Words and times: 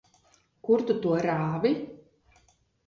Kur 0.69 0.85
tu 0.89 0.97
to 1.05 1.13
rāvi? 1.27 1.75